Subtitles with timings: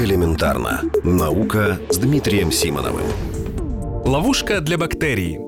[0.00, 0.80] Элементарно.
[1.04, 3.04] Наука с Дмитрием Симоновым.
[4.06, 5.40] Ловушка для бактерий.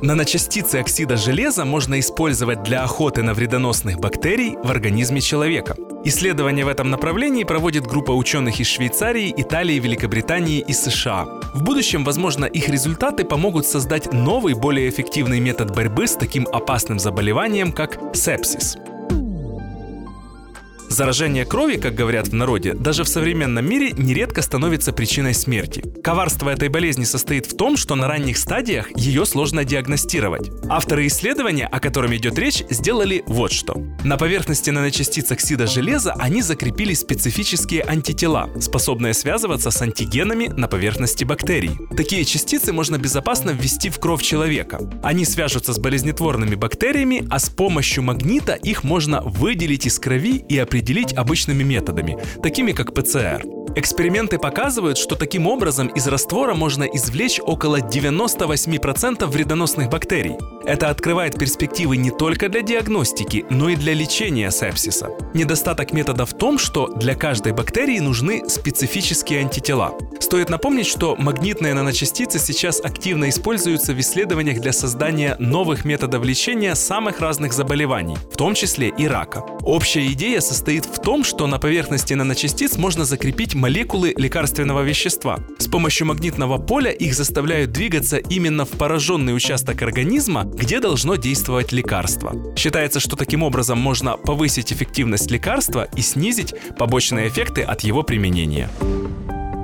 [0.00, 5.76] Наночастицы оксида железа можно использовать для охоты на вредоносных бактерий в организме человека.
[6.04, 11.26] Исследования в этом направлении проводит группа ученых из Швейцарии, Италии, Великобритании и США.
[11.52, 16.98] В будущем, возможно, их результаты помогут создать новый, более эффективный метод борьбы с таким опасным
[16.98, 18.78] заболеванием, как сепсис.
[20.96, 25.84] Заражение крови, как говорят в народе, даже в современном мире нередко становится причиной смерти.
[26.02, 30.50] Коварство этой болезни состоит в том, что на ранних стадиях ее сложно диагностировать.
[30.70, 33.74] Авторы исследования, о котором идет речь, сделали вот что.
[34.04, 41.24] На поверхности наночастиц оксида железа они закрепили специфические антитела, способные связываться с антигенами на поверхности
[41.24, 41.72] бактерий.
[41.94, 44.80] Такие частицы можно безопасно ввести в кровь человека.
[45.02, 50.56] Они свяжутся с болезнетворными бактериями, а с помощью магнита их можно выделить из крови и
[50.56, 53.42] определить определить обычными методами, такими как ПЦР.
[53.74, 60.36] Эксперименты показывают, что таким образом из раствора можно извлечь около 98% вредоносных бактерий.
[60.66, 65.10] Это открывает перспективы не только для диагностики, но и для лечения сепсиса.
[65.32, 69.94] Недостаток метода в том, что для каждой бактерии нужны специфические антитела.
[70.18, 76.74] Стоит напомнить, что магнитные наночастицы сейчас активно используются в исследованиях для создания новых методов лечения
[76.74, 79.44] самых разных заболеваний, в том числе и рака.
[79.62, 85.38] Общая идея состоит в том, что на поверхности наночастиц можно закрепить молекулы лекарственного вещества.
[85.58, 91.72] С помощью магнитного поля их заставляют двигаться именно в пораженный участок организма, где должно действовать
[91.72, 92.34] лекарство.
[92.56, 98.70] Считается, что таким образом можно повысить эффективность лекарства и снизить побочные эффекты от его применения.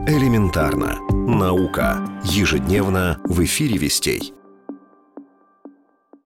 [0.06, 0.98] Элементарно.
[1.10, 2.06] Наука.
[2.24, 4.34] Ежедневно в эфире вестей.